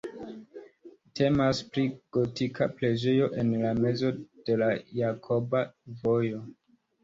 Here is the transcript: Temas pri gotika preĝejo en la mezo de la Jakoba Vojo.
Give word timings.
Temas 1.19 1.59
pri 1.75 1.83
gotika 2.17 2.69
preĝejo 2.81 3.29
en 3.43 3.53
la 3.67 3.77
mezo 3.85 4.13
de 4.25 4.59
la 4.65 4.73
Jakoba 5.05 5.67
Vojo. 6.05 6.45